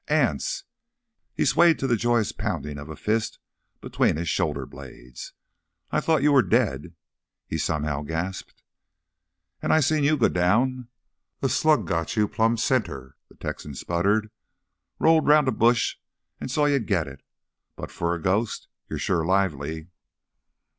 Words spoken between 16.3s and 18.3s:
an' saw you git it! But for a